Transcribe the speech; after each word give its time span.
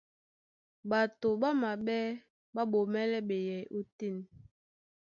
Ɓato 0.89 1.27
ɓá 1.41 1.49
maɓɛ́ 1.61 2.03
ɓá 2.53 2.61
ɓomɛ́lɛ́ 2.71 3.21
ɓeyɛy 3.29 3.61
ótên. 3.77 4.15